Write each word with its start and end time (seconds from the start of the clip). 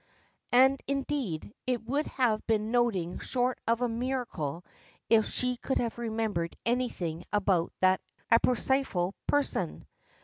And, 0.51 0.81
indeed, 0.87 1.53
it 1.67 1.83
would 1.85 2.07
have 2.07 2.47
been 2.47 2.71
nothing 2.71 3.19
short 3.19 3.59
of 3.67 3.83
a 3.83 3.87
miracle 3.87 4.65
if 5.11 5.27
she 5.29 5.57
could 5.57 5.77
have 5.77 5.99
remembered 5.99 6.57
anything 6.65 7.23
about 7.31 7.71
that 7.81 8.01
apocryphal 8.31 9.13
person. 9.27 9.85